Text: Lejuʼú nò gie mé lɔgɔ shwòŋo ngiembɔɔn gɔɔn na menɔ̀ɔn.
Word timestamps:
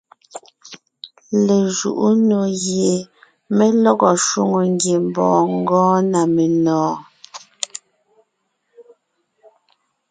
Lejuʼú 1.45 2.07
nò 2.29 2.39
gie 2.61 2.93
mé 3.55 3.65
lɔgɔ 3.83 4.09
shwòŋo 4.25 4.59
ngiembɔɔn 4.73 5.45
gɔɔn 5.67 6.03
na 6.11 6.21
menɔ̀ɔn. 6.35 6.97